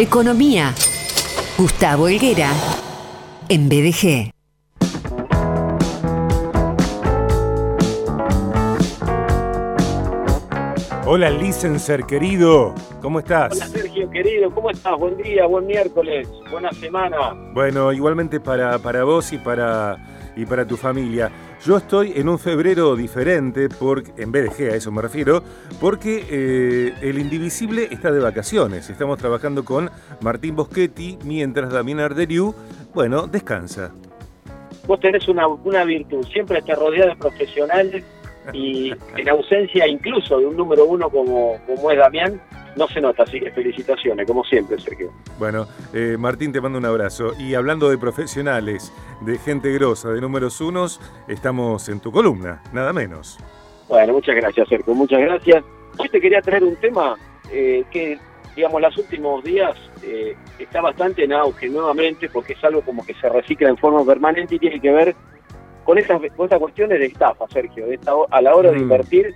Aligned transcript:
Economía. 0.00 0.72
Gustavo 1.56 2.06
Helguera. 2.06 2.52
En 3.48 3.68
BDG. 3.68 4.30
Hola, 11.04 11.30
licenser 11.30 12.04
querido, 12.04 12.76
¿cómo 13.02 13.18
estás? 13.18 13.54
Hola, 13.54 13.66
Sergio 13.98 14.10
querido, 14.10 14.54
¿cómo 14.54 14.70
estás? 14.70 14.96
Buen 14.96 15.16
día, 15.16 15.46
buen 15.46 15.66
miércoles, 15.66 16.28
buena 16.52 16.70
semana. 16.70 17.34
Bueno, 17.52 17.92
igualmente 17.92 18.38
para, 18.38 18.78
para 18.78 19.02
vos 19.02 19.32
y 19.32 19.38
para, 19.38 19.96
y 20.36 20.46
para 20.46 20.64
tu 20.64 20.76
familia. 20.76 21.32
Yo 21.64 21.78
estoy 21.78 22.12
en 22.14 22.28
un 22.28 22.38
febrero 22.38 22.94
diferente, 22.94 23.68
porque, 23.68 24.12
en 24.22 24.30
BDG 24.30 24.70
a 24.70 24.76
eso 24.76 24.92
me 24.92 25.02
refiero, 25.02 25.42
porque 25.80 26.24
eh, 26.30 26.94
el 27.02 27.18
Indivisible 27.18 27.88
está 27.90 28.12
de 28.12 28.20
vacaciones. 28.20 28.88
Estamos 28.88 29.18
trabajando 29.18 29.64
con 29.64 29.90
Martín 30.20 30.54
Boschetti, 30.54 31.18
mientras 31.24 31.72
Damián 31.72 31.98
Arderiu, 31.98 32.54
bueno, 32.94 33.26
descansa. 33.26 33.92
Vos 34.86 35.00
tenés 35.00 35.26
una, 35.26 35.48
una 35.48 35.82
virtud, 35.84 36.24
siempre 36.32 36.60
estás 36.60 36.78
rodeado 36.78 37.10
de 37.10 37.16
profesionales 37.16 38.04
y 38.52 38.92
en 39.16 39.28
ausencia 39.28 39.88
incluso 39.88 40.38
de 40.38 40.46
un 40.46 40.56
número 40.56 40.84
uno 40.84 41.10
como, 41.10 41.58
como 41.66 41.90
es 41.90 41.98
Damián, 41.98 42.40
no 42.78 42.88
se 42.88 43.00
nota, 43.00 43.24
así 43.24 43.40
que 43.40 43.50
felicitaciones, 43.50 44.26
como 44.26 44.44
siempre, 44.44 44.78
Sergio. 44.80 45.12
Bueno, 45.38 45.66
eh, 45.92 46.16
Martín, 46.18 46.52
te 46.52 46.60
mando 46.60 46.78
un 46.78 46.86
abrazo. 46.86 47.32
Y 47.38 47.54
hablando 47.54 47.90
de 47.90 47.98
profesionales, 47.98 48.92
de 49.20 49.36
gente 49.38 49.70
grosa, 49.72 50.10
de 50.10 50.20
números 50.20 50.60
unos, 50.60 51.00
estamos 51.26 51.88
en 51.88 52.00
tu 52.00 52.12
columna, 52.12 52.62
nada 52.72 52.92
menos. 52.92 53.38
Bueno, 53.88 54.14
muchas 54.14 54.36
gracias, 54.36 54.68
Sergio, 54.68 54.94
muchas 54.94 55.20
gracias. 55.20 55.64
Hoy 55.98 56.08
te 56.08 56.20
quería 56.20 56.40
traer 56.40 56.62
un 56.62 56.76
tema 56.76 57.16
eh, 57.50 57.84
que, 57.90 58.18
digamos, 58.54 58.80
los 58.80 58.96
últimos 58.96 59.42
días 59.42 59.76
eh, 60.02 60.36
está 60.58 60.80
bastante 60.80 61.24
en 61.24 61.32
auge 61.32 61.68
nuevamente, 61.68 62.28
porque 62.28 62.52
es 62.52 62.64
algo 62.64 62.82
como 62.82 63.04
que 63.04 63.14
se 63.14 63.28
recicla 63.28 63.68
en 63.68 63.76
forma 63.76 64.04
permanente 64.04 64.54
y 64.54 64.58
tiene 64.58 64.80
que 64.80 64.92
ver 64.92 65.16
con 65.84 65.96
estas, 65.96 66.20
cuestiones 66.60 66.98
de 66.98 67.06
estafa, 67.06 67.46
Sergio, 67.48 67.86
a 68.30 68.42
la 68.42 68.54
hora 68.54 68.70
de 68.70 68.76
mm. 68.76 68.82
invertir, 68.82 69.34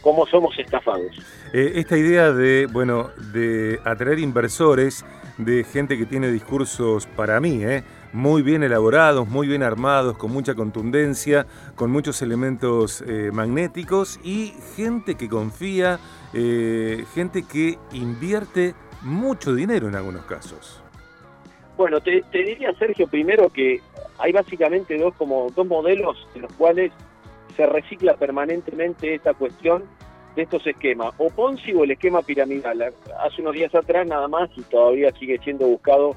cómo 0.00 0.26
somos 0.26 0.58
estafados. 0.58 1.12
Eh, 1.52 1.72
esta 1.76 1.96
idea 1.96 2.32
de, 2.32 2.66
bueno, 2.66 3.10
de 3.32 3.80
atraer 3.84 4.18
inversores, 4.18 5.04
de 5.38 5.64
gente 5.64 5.96
que 5.96 6.06
tiene 6.06 6.30
discursos 6.30 7.06
para 7.06 7.40
mí, 7.40 7.64
eh, 7.64 7.82
muy 8.12 8.42
bien 8.42 8.62
elaborados, 8.62 9.28
muy 9.28 9.46
bien 9.46 9.62
armados, 9.62 10.16
con 10.16 10.32
mucha 10.32 10.54
contundencia, 10.54 11.46
con 11.76 11.90
muchos 11.90 12.20
elementos 12.22 13.02
eh, 13.06 13.30
magnéticos 13.32 14.18
y 14.24 14.54
gente 14.76 15.14
que 15.14 15.28
confía, 15.28 15.98
gente 16.32 17.42
que 17.42 17.76
invierte 17.92 18.74
mucho 19.02 19.54
dinero 19.54 19.88
en 19.88 19.96
algunos 19.96 20.24
casos. 20.26 20.80
Bueno, 21.76 22.00
te, 22.00 22.22
te 22.30 22.44
diría, 22.44 22.72
Sergio, 22.78 23.08
primero 23.08 23.48
que 23.48 23.80
hay 24.18 24.32
básicamente 24.32 24.96
dos, 24.98 25.14
como, 25.14 25.48
dos 25.56 25.66
modelos 25.66 26.16
en 26.34 26.42
los 26.42 26.52
cuales 26.52 26.92
recicla 27.66 28.14
permanentemente 28.14 29.14
esta 29.14 29.34
cuestión 29.34 29.84
de 30.36 30.42
estos 30.42 30.66
esquemas, 30.66 31.12
o 31.18 31.28
Ponzi 31.28 31.72
o 31.74 31.84
el 31.84 31.90
esquema 31.92 32.22
piramidal. 32.22 32.92
Hace 33.18 33.42
unos 33.42 33.54
días 33.54 33.74
atrás 33.74 34.06
nada 34.06 34.28
más 34.28 34.48
y 34.56 34.62
todavía 34.62 35.10
sigue 35.12 35.38
siendo 35.38 35.66
buscado 35.66 36.14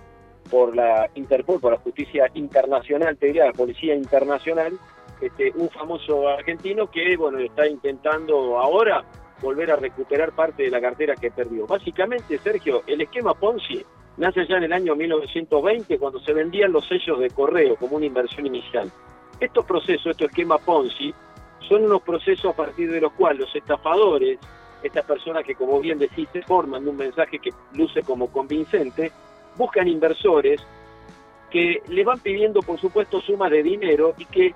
por 0.50 0.76
la 0.76 1.10
Interpol, 1.16 1.60
por 1.60 1.72
la 1.72 1.80
justicia 1.80 2.30
internacional, 2.36 3.18
te 3.18 3.28
diría, 3.28 3.46
la 3.46 3.54
policía 3.54 3.96
internacional, 3.96 4.74
este, 5.22 5.52
un 5.56 5.70
famoso 5.70 6.28
argentino 6.28 6.90
que 6.90 7.16
bueno 7.16 7.40
está 7.40 7.68
intentando 7.68 8.60
ahora 8.60 9.04
volver 9.42 9.72
a 9.72 9.76
recuperar 9.76 10.34
parte 10.34 10.64
de 10.64 10.70
la 10.70 10.82
cartera 10.82 11.16
que 11.16 11.32
perdió. 11.32 11.66
Básicamente, 11.66 12.38
Sergio, 12.40 12.84
el 12.88 13.02
esquema 13.02 13.34
Ponzi 13.34 13.84
nace 14.18 14.46
ya 14.48 14.58
en 14.58 14.64
el 14.64 14.74
año 14.74 14.96
1920 14.96 15.98
cuando 15.98 16.20
se 16.20 16.34
vendían 16.34 16.72
los 16.72 16.88
sellos 16.88 17.20
de 17.20 17.30
correo 17.30 17.76
como 17.76 17.98
una 17.98 18.06
inversión 18.06 18.46
inicial. 18.46 18.92
Estos 19.40 19.66
procesos, 19.66 20.08
estos 20.08 20.30
esquemas 20.30 20.62
Ponzi, 20.62 21.14
son 21.68 21.86
unos 21.86 22.02
procesos 22.02 22.54
a 22.54 22.56
partir 22.56 22.92
de 22.92 23.02
los 23.02 23.12
cuales 23.14 23.42
los 23.42 23.56
estafadores, 23.56 24.40
estas 24.82 25.06
personas 25.06 25.44
que 25.44 25.56
como 25.56 25.80
bien 25.80 26.00
decís 26.00 26.28
forman 26.46 26.88
un 26.88 26.98
mensaje 26.98 27.40
que 27.40 27.52
luce 27.74 28.04
como 28.04 28.32
convincente, 28.32 29.12
buscan 29.58 29.88
inversores 29.88 30.62
que 31.50 31.82
le 31.88 32.04
van 32.04 32.20
pidiendo 32.20 32.62
por 32.62 32.80
supuesto 32.80 33.22
sumas 33.22 33.52
de 33.52 33.64
dinero 33.64 34.14
y 34.18 34.26
que 34.26 34.56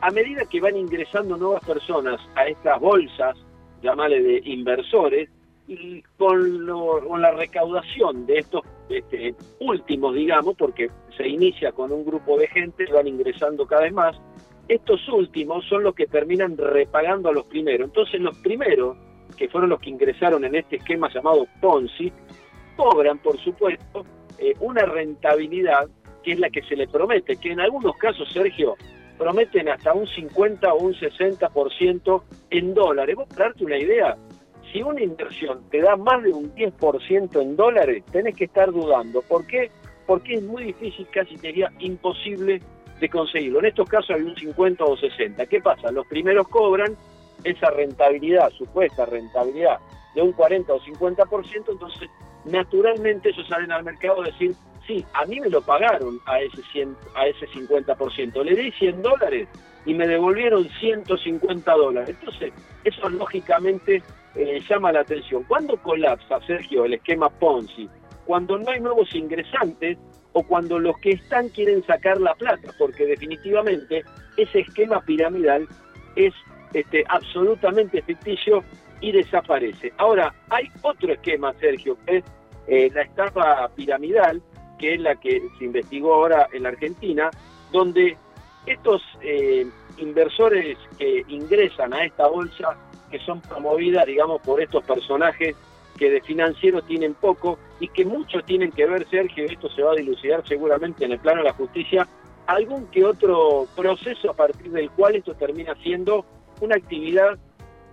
a 0.00 0.10
medida 0.10 0.44
que 0.44 0.60
van 0.60 0.76
ingresando 0.76 1.36
nuevas 1.36 1.64
personas 1.64 2.20
a 2.34 2.46
estas 2.46 2.80
bolsas, 2.80 3.36
llamale 3.82 4.22
de 4.22 4.42
inversores, 4.44 5.28
y 5.68 6.02
con, 6.16 6.66
con 7.08 7.20
la 7.20 7.32
recaudación 7.32 8.26
de 8.26 8.38
estos 8.38 8.62
este, 8.88 9.34
últimos, 9.60 10.14
digamos, 10.14 10.54
porque 10.56 10.90
se 11.16 11.26
inicia 11.26 11.72
con 11.72 11.90
un 11.90 12.04
grupo 12.04 12.38
de 12.38 12.46
gente, 12.48 12.86
van 12.92 13.08
ingresando 13.08 13.66
cada 13.66 13.82
vez 13.82 13.92
más, 13.92 14.16
estos 14.68 15.08
últimos 15.08 15.64
son 15.68 15.84
los 15.84 15.94
que 15.94 16.06
terminan 16.06 16.56
repagando 16.56 17.28
a 17.28 17.32
los 17.32 17.46
primeros. 17.46 17.88
Entonces 17.88 18.20
los 18.20 18.36
primeros, 18.38 18.96
que 19.36 19.48
fueron 19.48 19.70
los 19.70 19.80
que 19.80 19.90
ingresaron 19.90 20.44
en 20.44 20.54
este 20.54 20.76
esquema 20.76 21.08
llamado 21.12 21.46
Ponzi, 21.60 22.12
cobran, 22.76 23.18
por 23.18 23.38
supuesto, 23.38 24.04
eh, 24.38 24.54
una 24.60 24.84
rentabilidad 24.84 25.88
que 26.22 26.32
es 26.32 26.40
la 26.40 26.50
que 26.50 26.62
se 26.62 26.74
le 26.74 26.88
promete, 26.88 27.36
que 27.36 27.52
en 27.52 27.60
algunos 27.60 27.96
casos, 27.96 28.28
Sergio, 28.32 28.74
prometen 29.16 29.68
hasta 29.68 29.94
un 29.94 30.06
50 30.06 30.72
o 30.74 30.78
un 30.78 30.94
60% 30.94 32.22
en 32.50 32.74
dólares. 32.74 33.16
Vos, 33.16 33.28
para 33.28 33.46
darte 33.46 33.64
una 33.64 33.78
idea, 33.78 34.16
si 34.72 34.82
una 34.82 35.02
inversión 35.02 35.62
te 35.70 35.80
da 35.80 35.96
más 35.96 36.22
de 36.22 36.32
un 36.32 36.52
10% 36.54 37.40
en 37.40 37.56
dólares, 37.56 38.04
tenés 38.10 38.34
que 38.34 38.44
estar 38.44 38.72
dudando. 38.72 39.22
¿Por 39.22 39.46
qué? 39.46 39.70
Porque 40.06 40.34
es 40.34 40.42
muy 40.42 40.64
difícil, 40.64 41.06
casi 41.12 41.36
sería 41.36 41.72
imposible 41.78 42.60
de 43.00 43.08
conseguirlo. 43.08 43.60
En 43.60 43.66
estos 43.66 43.88
casos 43.88 44.10
hay 44.10 44.22
un 44.22 44.36
50 44.36 44.84
o 44.84 44.96
60. 44.96 45.46
¿Qué 45.46 45.60
pasa? 45.60 45.90
Los 45.90 46.06
primeros 46.06 46.48
cobran 46.48 46.96
esa 47.44 47.70
rentabilidad, 47.70 48.50
supuesta 48.50 49.04
rentabilidad 49.06 49.78
de 50.14 50.22
un 50.22 50.32
40 50.32 50.72
o 50.72 50.80
50%, 50.80 51.64
entonces 51.68 52.08
naturalmente 52.44 53.28
ellos 53.28 53.46
salen 53.48 53.70
al 53.70 53.84
mercado 53.84 54.22
a 54.22 54.26
decir, 54.26 54.54
sí, 54.86 55.04
a 55.12 55.26
mí 55.26 55.40
me 55.40 55.50
lo 55.50 55.60
pagaron 55.60 56.18
a 56.26 56.40
ese, 56.40 56.62
100, 56.72 56.96
a 57.14 57.26
ese 57.26 57.46
50%, 57.48 58.42
le 58.42 58.56
di 58.56 58.72
100 58.72 59.02
dólares 59.02 59.48
y 59.84 59.94
me 59.94 60.06
devolvieron 60.06 60.68
150 60.80 61.72
dólares. 61.72 62.16
Entonces, 62.18 62.52
eso 62.82 63.08
lógicamente 63.08 64.02
eh, 64.34 64.60
llama 64.68 64.92
la 64.92 65.00
atención. 65.00 65.44
¿Cuándo 65.44 65.76
colapsa, 65.76 66.40
Sergio, 66.46 66.84
el 66.84 66.94
esquema 66.94 67.28
Ponzi? 67.28 67.88
Cuando 68.24 68.58
no 68.58 68.70
hay 68.70 68.80
nuevos 68.80 69.14
ingresantes 69.14 69.98
o 70.36 70.42
cuando 70.42 70.78
los 70.78 70.98
que 70.98 71.12
están 71.12 71.48
quieren 71.48 71.82
sacar 71.86 72.20
la 72.20 72.34
plata, 72.34 72.70
porque 72.76 73.06
definitivamente 73.06 74.04
ese 74.36 74.60
esquema 74.60 75.00
piramidal 75.00 75.66
es 76.14 76.34
este, 76.74 77.04
absolutamente 77.08 78.02
ficticio 78.02 78.62
y 79.00 79.12
desaparece. 79.12 79.94
Ahora, 79.96 80.34
hay 80.50 80.68
otro 80.82 81.10
esquema, 81.10 81.54
Sergio, 81.54 81.96
que 82.04 82.18
es 82.18 82.24
eh, 82.66 82.90
la 82.92 83.00
estafa 83.00 83.66
piramidal, 83.74 84.42
que 84.78 84.96
es 84.96 85.00
la 85.00 85.14
que 85.16 85.40
se 85.58 85.64
investigó 85.64 86.12
ahora 86.12 86.48
en 86.52 86.64
la 86.64 86.68
Argentina, 86.68 87.30
donde 87.72 88.18
estos 88.66 89.00
eh, 89.22 89.66
inversores 89.96 90.76
que 90.98 91.24
ingresan 91.28 91.94
a 91.94 92.04
esta 92.04 92.26
bolsa 92.26 92.76
que 93.10 93.18
son 93.20 93.40
promovidas, 93.40 94.04
digamos, 94.04 94.42
por 94.42 94.60
estos 94.60 94.84
personajes 94.84 95.56
que 95.96 96.10
de 96.10 96.20
financiero 96.20 96.82
tienen 96.82 97.14
poco 97.14 97.58
y 97.80 97.88
que 97.88 98.04
muchos 98.04 98.44
tienen 98.44 98.70
que 98.72 98.86
ver, 98.86 99.08
Sergio, 99.08 99.44
esto 99.44 99.68
se 99.70 99.82
va 99.82 99.92
a 99.92 99.96
dilucidar 99.96 100.46
seguramente 100.46 101.04
en 101.04 101.12
el 101.12 101.18
plano 101.18 101.38
de 101.38 101.48
la 101.48 101.52
justicia, 101.52 102.06
algún 102.46 102.86
que 102.86 103.04
otro 103.04 103.66
proceso 103.74 104.30
a 104.30 104.34
partir 104.34 104.70
del 104.70 104.90
cual 104.90 105.16
esto 105.16 105.34
termina 105.34 105.74
siendo 105.82 106.24
una 106.60 106.76
actividad 106.76 107.36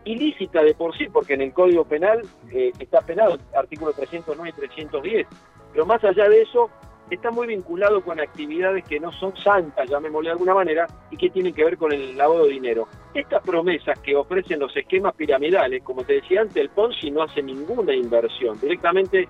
ilícita 0.05 0.61
de 0.63 0.73
por 0.73 0.95
sí, 0.97 1.07
porque 1.11 1.33
en 1.33 1.41
el 1.41 1.53
Código 1.53 1.85
Penal 1.85 2.22
eh, 2.51 2.72
está 2.79 3.01
penado, 3.01 3.38
artículo 3.55 3.93
309 3.93 4.49
y 4.49 4.53
310, 4.53 5.28
pero 5.72 5.85
más 5.85 6.03
allá 6.03 6.29
de 6.29 6.41
eso, 6.41 6.69
está 7.09 7.31
muy 7.31 7.47
vinculado 7.47 8.02
con 8.02 8.19
actividades 8.19 8.84
que 8.85 8.99
no 8.99 9.11
son 9.11 9.35
santas, 9.37 9.90
llamémosle 9.90 10.29
de 10.29 10.34
alguna 10.34 10.53
manera, 10.53 10.87
y 11.11 11.17
que 11.17 11.29
tienen 11.29 11.53
que 11.53 11.63
ver 11.63 11.78
con 11.78 11.91
el 11.91 12.17
lavado 12.17 12.46
de 12.46 12.53
dinero. 12.53 12.87
Estas 13.13 13.41
promesas 13.43 13.99
que 13.99 14.16
ofrecen 14.16 14.59
los 14.59 14.75
esquemas 14.75 15.13
piramidales, 15.16 15.84
como 15.84 16.03
te 16.03 16.13
decía 16.13 16.41
antes, 16.41 16.58
el 16.58 16.69
Ponzi 16.69 17.11
no 17.11 17.23
hace 17.23 17.41
ninguna 17.41 17.93
inversión, 17.93 18.59
directamente 18.59 19.28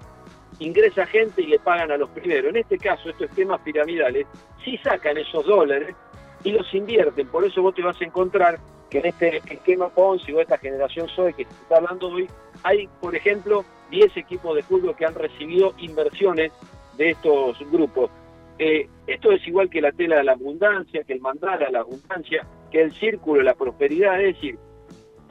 ingresa 0.60 1.06
gente 1.06 1.42
y 1.42 1.48
le 1.48 1.60
pagan 1.60 1.92
a 1.92 1.98
los 1.98 2.10
primeros. 2.10 2.50
En 2.50 2.58
este 2.58 2.78
caso, 2.78 3.10
estos 3.10 3.30
esquemas 3.30 3.62
piramidales 3.62 4.28
sí 4.64 4.78
sacan 4.78 5.18
esos 5.18 5.46
dólares 5.46 5.96
y 6.44 6.52
los 6.52 6.74
invierten, 6.74 7.28
por 7.28 7.46
eso 7.46 7.62
vos 7.62 7.74
te 7.74 7.82
vas 7.82 8.00
a 8.02 8.06
encontrar 8.06 8.60
que 8.90 9.00
en 9.00 9.08
este 9.08 9.38
esquema 9.38 9.90
Ponzi 9.90 10.32
o 10.34 10.42
esta 10.42 10.58
generación 10.58 11.08
SOE 11.10 11.34
que 11.34 11.46
se 11.46 11.52
está 11.52 11.78
hablando 11.78 12.10
hoy, 12.10 12.28
hay, 12.64 12.88
por 13.02 13.16
ejemplo, 13.16 13.66
10 13.90 14.18
equipos 14.18 14.56
de 14.56 14.64
fútbol 14.64 14.96
que 14.96 15.06
han 15.06 15.16
recibido 15.16 15.74
inversiones 15.80 16.52
de 16.98 17.12
estos 17.12 17.58
grupos. 17.72 18.12
Eh, 18.60 18.88
esto 19.08 19.32
es 19.32 19.46
igual 19.48 19.70
que 19.70 19.82
la 19.82 19.92
tela 19.92 20.18
de 20.18 20.24
la 20.24 20.34
abundancia, 20.34 21.04
que 21.04 21.14
el 21.14 21.22
mandala, 21.22 21.72
la 21.72 21.80
abundancia, 21.80 22.46
que 22.72 22.82
el 22.82 22.92
círculo 22.94 23.40
de 23.40 23.46
la 23.46 23.56
prosperidad, 23.56 24.22
es 24.22 24.36
decir, 24.36 24.60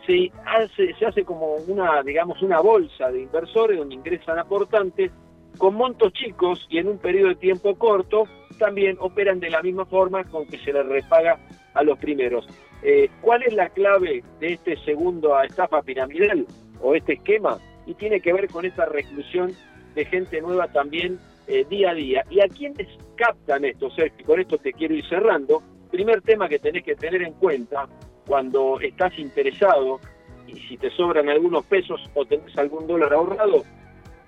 se 0.06 0.32
hace, 0.46 0.94
se 0.98 1.06
hace 1.06 1.24
como 1.24 1.54
una, 1.68 2.02
digamos, 2.02 2.42
una 2.42 2.60
bolsa 2.60 3.10
de 3.10 3.22
inversores 3.22 3.78
donde 3.78 3.94
ingresan 3.94 4.38
aportantes 4.38 5.10
con 5.58 5.74
montos 5.74 6.12
chicos 6.12 6.66
y 6.70 6.78
en 6.78 6.88
un 6.88 6.98
periodo 6.98 7.28
de 7.28 7.36
tiempo 7.36 7.74
corto, 7.76 8.24
también 8.58 8.96
operan 9.00 9.40
de 9.40 9.50
la 9.50 9.62
misma 9.62 9.84
forma 9.86 10.24
con 10.24 10.46
que 10.46 10.58
se 10.58 10.72
les 10.72 10.86
repaga 10.86 11.38
a 11.74 11.82
los 11.82 11.98
primeros. 11.98 12.46
Eh, 12.82 13.08
¿Cuál 13.20 13.42
es 13.44 13.54
la 13.54 13.68
clave 13.68 14.24
de 14.40 14.52
este 14.54 14.76
segundo 14.84 15.40
estafa 15.42 15.82
piramidal 15.82 16.46
o 16.80 16.94
este 16.94 17.14
esquema? 17.14 17.58
Y 17.86 17.94
tiene 17.94 18.20
que 18.20 18.32
ver 18.32 18.48
con 18.48 18.64
esta 18.64 18.86
reclusión 18.86 19.52
de 19.94 20.04
gente 20.04 20.40
nueva 20.40 20.68
también 20.68 21.18
eh, 21.46 21.64
día 21.68 21.90
a 21.90 21.94
día. 21.94 22.24
¿Y 22.30 22.40
a 22.40 22.48
quiénes 22.48 22.88
captan 23.16 23.64
esto, 23.64 23.90
Sergio? 23.90 24.26
Con 24.26 24.40
esto 24.40 24.58
te 24.58 24.72
quiero 24.72 24.94
ir 24.94 25.08
cerrando. 25.08 25.62
Primer 25.90 26.22
tema 26.22 26.48
que 26.48 26.58
tenés 26.58 26.84
que 26.84 26.94
tener 26.94 27.22
en 27.22 27.34
cuenta 27.34 27.86
cuando 28.26 28.80
estás 28.80 29.18
interesado 29.18 30.00
y 30.46 30.54
si 30.60 30.76
te 30.76 30.90
sobran 30.90 31.28
algunos 31.28 31.64
pesos 31.66 32.00
o 32.14 32.24
tenés 32.24 32.56
algún 32.58 32.86
dólar 32.86 33.12
ahorrado, 33.12 33.64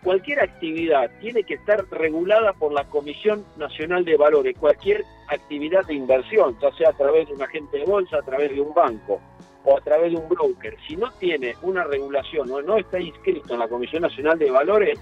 cualquier 0.02 0.40
actividad 0.40 1.10
tiene 1.20 1.42
que 1.42 1.54
estar 1.54 1.84
regulada 1.90 2.52
por 2.52 2.72
la 2.72 2.84
Comisión 2.84 3.44
Nacional 3.56 4.04
de 4.04 4.16
Valores, 4.16 4.56
cualquier 4.58 5.04
actividad 5.28 5.84
de 5.86 5.94
inversión, 5.94 6.56
ya 6.60 6.70
sea 6.72 6.90
a 6.90 6.92
través 6.92 7.28
de 7.28 7.34
un 7.34 7.42
agente 7.42 7.78
de 7.78 7.84
bolsa, 7.84 8.18
a 8.18 8.22
través 8.22 8.54
de 8.54 8.60
un 8.60 8.72
banco 8.74 9.20
o 9.64 9.78
a 9.78 9.80
través 9.80 10.12
de 10.12 10.18
un 10.18 10.28
broker. 10.28 10.76
Si 10.86 10.96
no 10.96 11.10
tiene 11.12 11.54
una 11.62 11.84
regulación 11.84 12.50
o 12.50 12.60
no 12.60 12.76
está 12.76 13.00
inscrito 13.00 13.54
en 13.54 13.60
la 13.60 13.68
Comisión 13.68 14.02
Nacional 14.02 14.38
de 14.38 14.50
Valores, 14.50 15.00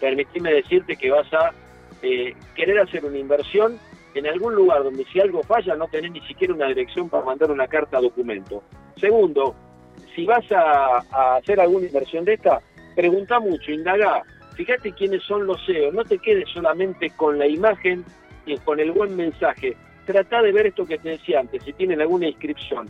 permitime 0.00 0.52
decirte 0.52 0.96
que 0.96 1.10
vas 1.10 1.32
a 1.34 1.52
eh, 2.02 2.34
querer 2.54 2.80
hacer 2.80 3.04
una 3.04 3.18
inversión 3.18 3.78
en 4.18 4.26
algún 4.26 4.54
lugar 4.54 4.82
donde 4.82 5.04
si 5.06 5.20
algo 5.20 5.42
falla 5.42 5.74
no 5.76 5.86
tenés 5.88 6.12
ni 6.12 6.20
siquiera 6.22 6.54
una 6.54 6.66
dirección 6.66 7.08
para 7.08 7.24
mandar 7.24 7.50
una 7.50 7.66
carta 7.66 7.98
a 7.98 8.00
documento. 8.00 8.62
Segundo, 8.96 9.54
si 10.14 10.24
vas 10.26 10.44
a, 10.52 11.36
hacer 11.36 11.60
alguna 11.60 11.86
inversión 11.86 12.24
de 12.24 12.34
esta, 12.34 12.60
pregunta 12.94 13.38
mucho, 13.40 13.70
indaga, 13.70 14.22
fíjate 14.54 14.92
quiénes 14.92 15.22
son 15.22 15.46
los 15.46 15.64
CEOs, 15.64 15.94
no 15.94 16.04
te 16.04 16.18
quedes 16.18 16.48
solamente 16.50 17.10
con 17.10 17.38
la 17.38 17.46
imagen 17.46 18.04
y 18.44 18.56
con 18.58 18.80
el 18.80 18.92
buen 18.92 19.14
mensaje, 19.16 19.76
trata 20.04 20.42
de 20.42 20.52
ver 20.52 20.66
esto 20.66 20.84
que 20.84 20.98
te 20.98 21.10
decía 21.10 21.40
antes, 21.40 21.62
si 21.62 21.72
tienen 21.72 22.00
alguna 22.00 22.28
inscripción. 22.28 22.88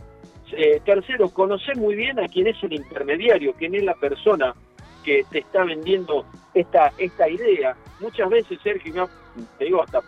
Eh, 0.51 0.81
tercero, 0.83 1.29
conocer 1.29 1.77
muy 1.77 1.95
bien 1.95 2.19
a 2.19 2.27
quién 2.27 2.47
es 2.47 2.61
el 2.63 2.73
intermediario, 2.73 3.53
quién 3.53 3.75
es 3.75 3.83
la 3.83 3.93
persona 3.93 4.55
que 5.03 5.25
te 5.31 5.39
está 5.39 5.63
vendiendo 5.63 6.25
esta, 6.53 6.91
esta 6.97 7.29
idea. 7.29 7.75
Muchas 7.99 8.29
veces, 8.29 8.59
Sergio, 8.61 9.09
te 9.57 9.65
digo, 9.65 9.83
hasta 9.83 10.01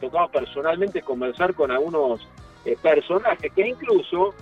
tocaba 0.00 0.28
personalmente 0.28 1.02
conversar 1.02 1.54
con 1.54 1.70
algunos 1.70 2.26
eh, 2.64 2.76
personajes 2.82 3.52
que 3.52 3.68
incluso 3.68 4.34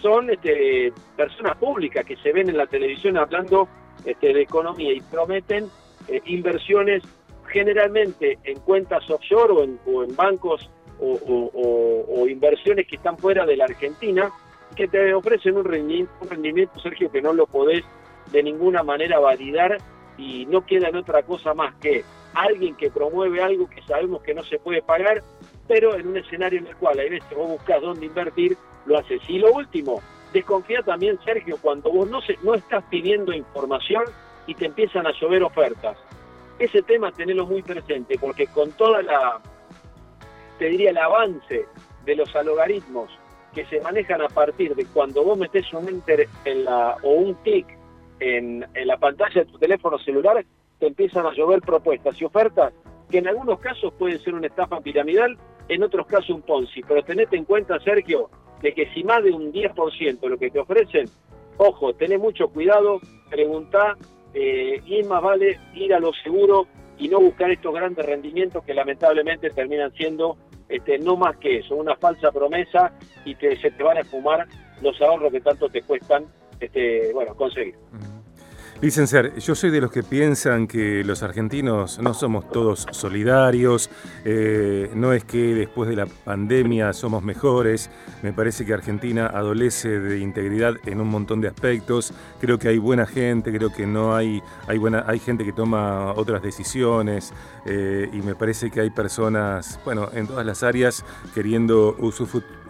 son 0.00 0.30
este, 0.30 0.92
personas 1.16 1.56
públicas 1.56 2.04
que 2.04 2.16
se 2.16 2.32
ven 2.32 2.48
en 2.48 2.56
la 2.56 2.66
televisión 2.66 3.16
hablando 3.16 3.68
este, 4.04 4.32
de 4.32 4.42
economía 4.42 4.92
y 4.92 5.00
prometen 5.00 5.68
eh, 6.08 6.20
inversiones 6.26 7.02
generalmente 7.48 8.38
en 8.44 8.58
cuentas 8.60 9.08
offshore 9.10 9.78
o 9.86 10.04
en, 10.04 10.16
bancos 10.16 10.70
o, 10.98 12.26
inversiones 12.28 12.86
que 12.86 12.96
están 12.96 13.18
fuera 13.18 13.44
de 13.44 13.56
la 13.56 13.64
Argentina 13.64 14.30
que 14.74 14.88
te 14.88 15.12
ofrecen 15.12 15.56
un 15.56 15.64
rendimiento, 15.64 16.80
Sergio, 16.80 17.10
que 17.10 17.20
no 17.20 17.32
lo 17.32 17.46
podés 17.46 17.84
de 18.30 18.42
ninguna 18.42 18.82
manera 18.82 19.18
validar 19.18 19.78
y 20.16 20.46
no 20.46 20.64
queda 20.64 20.88
en 20.88 20.96
otra 20.96 21.22
cosa 21.22 21.54
más 21.54 21.74
que 21.76 22.04
alguien 22.34 22.74
que 22.76 22.90
promueve 22.90 23.42
algo 23.42 23.68
que 23.68 23.82
sabemos 23.82 24.22
que 24.22 24.34
no 24.34 24.42
se 24.44 24.58
puede 24.58 24.82
pagar, 24.82 25.22
pero 25.68 25.94
en 25.96 26.08
un 26.08 26.16
escenario 26.16 26.60
en 26.60 26.66
el 26.66 26.76
cual 26.76 26.98
hay 26.98 27.10
veces 27.10 27.36
vos 27.36 27.48
buscas 27.48 27.80
dónde 27.80 28.06
invertir, 28.06 28.56
lo 28.86 28.98
haces. 28.98 29.20
Y 29.28 29.38
lo 29.38 29.52
último, 29.52 30.02
desconfía 30.32 30.82
también, 30.82 31.18
Sergio, 31.24 31.56
cuando 31.60 31.90
vos 31.90 32.08
no, 32.08 32.20
se, 32.22 32.38
no 32.42 32.54
estás 32.54 32.84
pidiendo 32.90 33.32
información 33.32 34.04
y 34.46 34.54
te 34.54 34.66
empiezan 34.66 35.06
a 35.06 35.12
llover 35.20 35.42
ofertas. 35.42 35.96
Ese 36.58 36.82
tema 36.82 37.12
tenelo 37.12 37.46
muy 37.46 37.62
presente, 37.62 38.16
porque 38.18 38.46
con 38.46 38.72
toda 38.72 39.02
la, 39.02 39.40
te 40.58 40.66
diría, 40.66 40.90
el 40.90 40.98
avance 40.98 41.66
de 42.04 42.16
los 42.16 42.34
algoritmos 42.34 43.10
que 43.54 43.66
se 43.66 43.80
manejan 43.80 44.22
a 44.22 44.28
partir 44.28 44.74
de 44.74 44.86
cuando 44.86 45.22
vos 45.22 45.38
metes 45.38 45.70
un 45.72 45.88
enter 45.88 46.28
en 46.44 46.64
la, 46.64 46.96
o 47.02 47.10
un 47.10 47.34
clic 47.34 47.66
en, 48.22 48.64
la 48.84 48.96
pantalla 48.98 49.42
de 49.42 49.50
tu 49.50 49.58
teléfono 49.58 49.98
celular, 49.98 50.44
te 50.78 50.86
empiezan 50.86 51.26
a 51.26 51.32
llover 51.32 51.60
propuestas 51.60 52.20
y 52.20 52.24
ofertas 52.24 52.72
que 53.10 53.18
en 53.18 53.28
algunos 53.28 53.58
casos 53.58 53.92
pueden 53.98 54.18
ser 54.20 54.34
una 54.34 54.46
estafa 54.46 54.80
piramidal, 54.80 55.36
en 55.68 55.82
otros 55.82 56.06
casos 56.06 56.30
un 56.30 56.42
Ponzi. 56.42 56.82
Pero 56.82 57.02
tenete 57.02 57.36
en 57.36 57.44
cuenta, 57.44 57.78
Sergio, 57.80 58.30
de 58.62 58.72
que 58.72 58.88
si 58.94 59.04
más 59.04 59.22
de 59.22 59.32
un 59.32 59.52
10% 59.52 60.20
de 60.20 60.28
lo 60.28 60.38
que 60.38 60.50
te 60.50 60.60
ofrecen, 60.60 61.06
ojo, 61.58 61.92
tenés 61.94 62.20
mucho 62.20 62.48
cuidado, 62.48 63.00
preguntá, 63.28 63.96
eh, 64.34 64.80
y 64.86 65.02
más 65.02 65.22
vale 65.22 65.58
ir 65.74 65.92
a 65.92 66.00
lo 66.00 66.12
seguro 66.14 66.66
y 66.98 67.08
no 67.08 67.20
buscar 67.20 67.50
estos 67.50 67.74
grandes 67.74 68.06
rendimientos 68.06 68.64
que 68.64 68.72
lamentablemente 68.72 69.50
terminan 69.50 69.92
siendo 69.92 70.38
este, 70.68 70.98
no 70.98 71.16
más 71.16 71.36
que 71.36 71.58
eso, 71.58 71.74
una 71.74 71.96
falsa 71.96 72.30
promesa 72.30 72.92
y 73.24 73.34
que 73.34 73.56
se 73.56 73.72
te 73.72 73.82
van 73.82 73.98
a 73.98 74.00
esfumar 74.00 74.46
los 74.80 75.00
ahorros 75.02 75.32
que 75.32 75.40
tanto 75.40 75.68
te 75.68 75.82
cuestan 75.82 76.26
este, 76.62 77.12
bueno, 77.12 77.34
conseguir. 77.34 77.74
Licenciar, 78.82 79.36
yo 79.36 79.54
soy 79.54 79.70
de 79.70 79.80
los 79.80 79.92
que 79.92 80.02
piensan 80.02 80.66
que 80.66 81.04
los 81.04 81.22
argentinos 81.22 82.00
no 82.00 82.14
somos 82.14 82.50
todos 82.50 82.88
solidarios, 82.90 83.88
eh, 84.24 84.90
no 84.96 85.12
es 85.12 85.22
que 85.22 85.54
después 85.54 85.88
de 85.88 85.94
la 85.94 86.06
pandemia 86.06 86.92
somos 86.92 87.22
mejores, 87.22 87.90
me 88.24 88.32
parece 88.32 88.66
que 88.66 88.74
Argentina 88.74 89.28
adolece 89.28 90.00
de 90.00 90.18
integridad 90.18 90.74
en 90.84 91.00
un 91.00 91.06
montón 91.06 91.40
de 91.40 91.46
aspectos, 91.46 92.12
creo 92.40 92.58
que 92.58 92.66
hay 92.70 92.78
buena 92.78 93.06
gente, 93.06 93.56
creo 93.56 93.72
que 93.72 93.86
no 93.86 94.16
hay, 94.16 94.42
hay, 94.66 94.78
buena, 94.78 95.04
hay 95.06 95.20
gente 95.20 95.44
que 95.44 95.52
toma 95.52 96.12
otras 96.14 96.42
decisiones 96.42 97.32
eh, 97.66 98.10
y 98.12 98.16
me 98.16 98.34
parece 98.34 98.72
que 98.72 98.80
hay 98.80 98.90
personas, 98.90 99.78
bueno, 99.84 100.08
en 100.12 100.26
todas 100.26 100.44
las 100.44 100.64
áreas 100.64 101.04
queriendo 101.36 101.94
usufructuar 102.00 102.61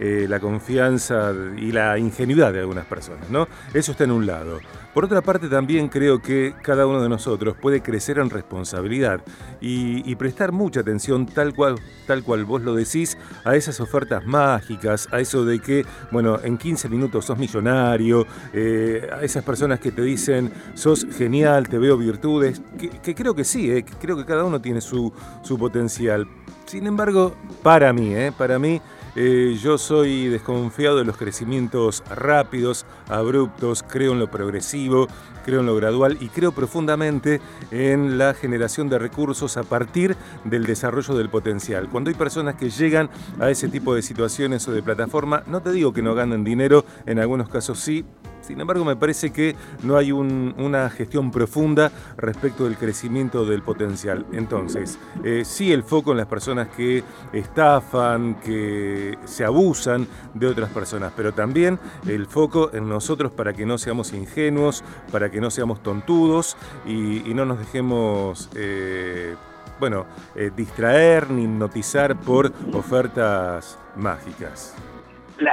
eh, 0.00 0.26
la 0.28 0.40
confianza 0.40 1.32
y 1.56 1.72
la 1.72 1.98
ingenuidad 1.98 2.52
de 2.52 2.60
algunas 2.60 2.86
personas, 2.86 3.28
¿no? 3.30 3.48
Eso 3.74 3.92
está 3.92 4.04
en 4.04 4.10
un 4.10 4.26
lado. 4.26 4.60
Por 4.96 5.04
otra 5.04 5.20
parte, 5.20 5.48
también 5.48 5.88
creo 5.88 6.22
que 6.22 6.54
cada 6.62 6.86
uno 6.86 7.02
de 7.02 7.10
nosotros 7.10 7.54
puede 7.60 7.82
crecer 7.82 8.18
en 8.18 8.30
responsabilidad 8.30 9.20
y, 9.60 10.14
prestar 10.14 10.52
mucha 10.52 10.80
atención, 10.80 11.26
tal 11.26 11.52
cual, 11.52 11.78
tal 12.06 12.22
cual 12.22 12.46
vos 12.46 12.62
lo 12.62 12.74
decís, 12.74 13.18
a 13.44 13.54
esas 13.56 13.78
ofertas 13.80 14.24
mágicas, 14.24 15.06
a 15.12 15.20
eso 15.20 15.44
de 15.44 15.58
que, 15.58 15.84
bueno, 16.10 16.40
en 16.42 16.56
15 16.56 16.88
minutos 16.88 17.26
sos 17.26 17.36
millonario, 17.36 18.26
eh, 18.54 19.06
a 19.12 19.22
esas 19.22 19.44
personas 19.44 19.80
que 19.80 19.92
te 19.92 20.00
dicen, 20.00 20.50
sos 20.72 21.06
genial, 21.14 21.68
te 21.68 21.76
veo 21.76 21.98
virtudes, 21.98 22.62
que, 22.78 23.14
creo 23.14 23.34
que 23.34 23.44
sí, 23.44 23.70
eh, 23.70 23.84
creo 24.00 24.16
que 24.16 24.24
cada 24.24 24.44
uno 24.44 24.62
tiene 24.62 24.80
su, 24.80 25.12
su 25.42 25.58
potencial. 25.58 26.26
Sin 26.66 26.88
embargo, 26.88 27.32
para 27.62 27.92
mí, 27.92 28.12
eh, 28.12 28.32
para 28.36 28.58
mí, 28.58 28.80
eh, 29.14 29.56
yo 29.62 29.78
soy 29.78 30.26
desconfiado 30.26 30.98
de 30.98 31.04
los 31.04 31.16
crecimientos 31.16 32.02
rápidos, 32.10 32.84
abruptos, 33.08 33.84
creo 33.84 34.12
en 34.12 34.18
lo 34.18 34.28
progresivo, 34.28 35.06
creo 35.44 35.60
en 35.60 35.66
lo 35.66 35.76
gradual 35.76 36.18
y 36.20 36.26
creo 36.26 36.50
profundamente 36.50 37.40
en 37.70 38.18
la 38.18 38.34
generación 38.34 38.88
de 38.88 38.98
recursos 38.98 39.56
a 39.56 39.62
partir 39.62 40.16
del 40.44 40.66
desarrollo 40.66 41.14
del 41.14 41.30
potencial. 41.30 41.88
Cuando 41.88 42.10
hay 42.10 42.16
personas 42.16 42.56
que 42.56 42.68
llegan 42.68 43.10
a 43.38 43.48
ese 43.48 43.68
tipo 43.68 43.94
de 43.94 44.02
situaciones 44.02 44.66
o 44.66 44.72
de 44.72 44.82
plataforma, 44.82 45.44
no 45.46 45.62
te 45.62 45.70
digo 45.70 45.92
que 45.92 46.02
no 46.02 46.16
ganen 46.16 46.42
dinero, 46.42 46.84
en 47.06 47.20
algunos 47.20 47.48
casos 47.48 47.78
sí, 47.78 48.04
sin 48.40 48.60
embargo, 48.60 48.84
me 48.84 48.96
parece 48.96 49.30
que 49.30 49.56
no 49.82 49.96
hay 49.96 50.12
una 50.12 50.88
gestión 50.90 51.30
profunda 51.30 51.90
respecto 52.16 52.64
del 52.64 52.76
crecimiento 52.76 53.44
del 53.44 53.62
potencial. 53.62 54.24
Entonces, 54.32 54.98
eh, 55.24 55.42
sí 55.44 55.72
el 55.72 55.82
foco 55.82 56.12
en 56.12 56.18
las 56.18 56.26
personas 56.26 56.68
que 56.68 57.02
estafan, 57.32 58.36
que 58.36 59.18
se 59.24 59.44
abusan 59.44 60.06
de 60.34 60.46
otras 60.46 60.70
personas, 60.70 61.12
pero 61.16 61.32
también 61.32 61.78
el 62.06 62.26
foco 62.26 62.70
en 62.72 62.88
nosotros 62.88 63.32
para 63.32 63.52
que 63.52 63.66
no 63.66 63.78
seamos 63.78 64.12
ingenuos, 64.12 64.84
para 65.10 65.30
que 65.30 65.40
no 65.40 65.50
seamos 65.50 65.82
tontudos 65.82 66.56
y, 66.86 67.34
no 67.36 67.44
nos 67.44 67.58
dejemos... 67.58 68.48
Eh, 68.54 69.34
bueno, 69.78 70.06
eh, 70.34 70.50
distraer 70.56 71.30
ni 71.30 71.44
hipnotizar 71.44 72.16
por 72.16 72.50
ofertas 72.72 73.78
mágicas. 73.94 74.74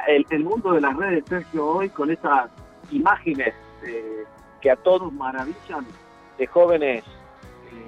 el, 0.07 0.25
el, 0.29 0.43
mundo 0.45 0.71
de 0.71 0.79
las 0.79 0.95
redes, 0.95 1.25
Sergio, 1.27 1.67
hoy 1.67 1.89
con 1.89 2.09
esta 2.09 2.49
imágenes 2.93 3.53
eh, 3.83 4.23
que 4.61 4.71
a 4.71 4.75
todos 4.75 5.11
maravillan 5.11 5.85
de 6.37 6.47
jóvenes 6.47 7.03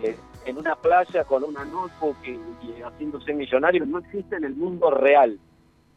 eh, 0.03 0.15
en 0.45 0.57
una 0.57 0.75
playa 0.75 1.23
con 1.23 1.43
una 1.43 1.63
notebook 1.65 2.17
y, 2.23 2.81
haciéndose 2.81 3.33
millonarios 3.33 3.87
no 3.87 3.99
existe 3.99 4.35
en 4.35 4.43
el 4.43 4.55
mundo 4.55 4.91
real, 4.91 5.39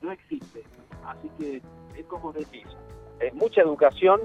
no 0.00 0.12
existe. 0.12 0.62
Así 1.04 1.30
que 1.38 1.62
es 1.98 2.06
como 2.06 2.32
decís, 2.32 2.66
es 3.20 3.34
mucha 3.34 3.62
educación 3.62 4.20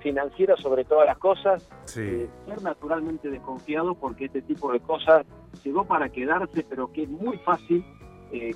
financiera 0.00 0.56
sobre 0.56 0.84
todas 0.84 1.06
las 1.06 1.18
cosas, 1.18 1.68
eh, 1.96 2.28
ser 2.46 2.62
naturalmente 2.62 3.28
desconfiado 3.28 3.94
porque 3.94 4.26
este 4.26 4.42
tipo 4.42 4.72
de 4.72 4.80
cosas 4.80 5.26
llegó 5.64 5.84
para 5.84 6.08
quedarse, 6.08 6.64
pero 6.68 6.92
que 6.92 7.02
es 7.02 7.08
muy 7.08 7.36
fácil 7.38 7.84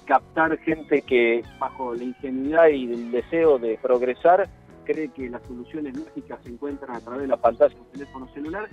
captar 0.04 0.58
gente 0.58 1.00
que 1.00 1.42
bajo 1.58 1.94
la 1.94 2.04
ingenuidad 2.04 2.68
y 2.68 2.92
el 2.92 3.10
deseo 3.10 3.58
de 3.58 3.78
progresar 3.80 4.46
cree 4.84 5.08
que 5.08 5.28
las 5.28 5.42
soluciones 5.42 5.96
mágicas 5.98 6.38
se 6.42 6.50
encuentran 6.50 6.96
a 6.96 7.00
través 7.00 7.22
de 7.22 7.28
la 7.28 7.36
pantalla 7.36 7.74
del 7.74 7.86
teléfono 7.86 8.28
celular 8.32 8.68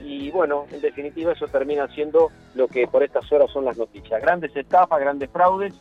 y 0.00 0.30
bueno, 0.30 0.66
en 0.70 0.80
definitiva 0.80 1.32
eso 1.32 1.46
termina 1.48 1.88
siendo 1.88 2.30
lo 2.54 2.68
que 2.68 2.86
por 2.86 3.02
estas 3.02 3.30
horas 3.32 3.50
son 3.50 3.64
las 3.64 3.76
noticias. 3.76 4.20
Grandes 4.22 4.54
estafas, 4.54 5.00
grandes 5.00 5.30
fraudes 5.30 5.74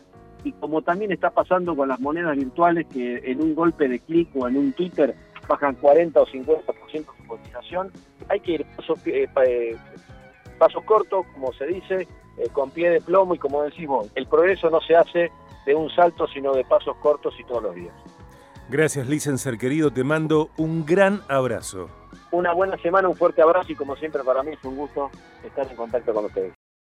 y 0.43 0.51
como 0.53 0.81
también 0.81 1.11
está 1.11 1.29
pasando 1.29 1.75
con 1.75 1.89
las 1.89 1.99
monedas 1.99 2.35
virtuales 2.35 2.85
que 2.87 3.21
en 3.25 3.41
un 3.41 3.55
golpe 3.55 3.87
de 3.87 3.99
clic 3.99 4.29
o 4.35 4.47
en 4.47 4.57
un 4.57 4.73
Twitter 4.73 5.15
bajan 5.47 5.75
40 5.75 6.21
o 6.21 6.25
50% 6.25 7.05
su 7.05 7.27
cotización, 7.27 7.91
hay 8.29 8.39
que 8.41 8.51
ir 8.53 8.65
pasos, 8.75 8.99
eh, 9.07 9.27
eh, 9.45 9.77
pasos 10.57 10.83
cortos, 10.83 11.25
como 11.33 11.53
se 11.53 11.65
dice, 11.67 12.07
eh, 12.37 12.49
con 12.51 12.69
pie 12.71 12.89
de 12.89 13.01
plomo 13.01 13.33
y 13.33 13.37
como 13.37 13.63
decís 13.63 13.87
vos, 13.87 14.11
el 14.15 14.27
progreso 14.27 14.69
no 14.69 14.81
se 14.81 14.95
hace 14.95 15.31
de 15.65 15.75
un 15.75 15.89
salto, 15.89 16.27
sino 16.27 16.53
de 16.53 16.63
pasos 16.63 16.95
cortos 16.97 17.33
y 17.39 17.43
todos 17.45 17.63
los 17.63 17.75
días. 17.75 17.93
Gracias, 18.69 19.07
Licenser, 19.07 19.57
querido. 19.57 19.91
Te 19.91 20.03
mando 20.03 20.49
un 20.57 20.85
gran 20.85 21.21
abrazo. 21.29 21.89
Una 22.31 22.53
buena 22.53 22.77
semana, 22.77 23.07
un 23.07 23.15
fuerte 23.15 23.41
abrazo 23.41 23.71
y 23.71 23.75
como 23.75 23.95
siempre 23.95 24.23
para 24.23 24.43
mí 24.43 24.51
es 24.51 24.63
un 24.65 24.75
gusto 24.75 25.09
estar 25.43 25.65
en 25.69 25.75
contacto 25.77 26.13
con 26.13 26.25
ustedes. 26.25 26.56